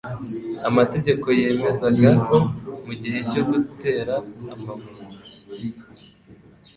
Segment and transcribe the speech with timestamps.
[0.69, 2.35] Amategeko yemezaga ko
[2.85, 4.15] mu gihe cyo gutera
[4.53, 5.65] amabuye,